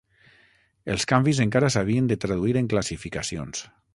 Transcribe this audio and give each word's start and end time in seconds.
Els 0.93 1.05
canvis 1.11 1.41
encara 1.43 1.69
s'havien 1.75 2.09
de 2.13 2.19
traduir 2.25 2.57
en 2.63 2.73
classificacions. 2.75 3.63